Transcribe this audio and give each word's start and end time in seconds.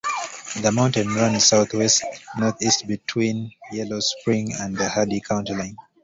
The 0.63 0.71
mountain 0.71 1.09
runs 1.13 1.45
southwest 1.45 2.03
northeast 2.35 2.87
between 2.87 3.51
Yellow 3.71 3.99
Spring 3.99 4.51
and 4.59 4.75
the 4.75 4.89
Hardy 4.89 5.19
County 5.19 5.53
line. 5.53 5.77